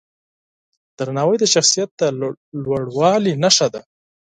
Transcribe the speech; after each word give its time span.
درناوی 0.97 1.37
د 1.39 1.45
شخصیت 1.53 1.89
د 1.99 2.01
لوړوالي 2.65 3.33
نښه 3.43 3.67
ده. 3.73 3.81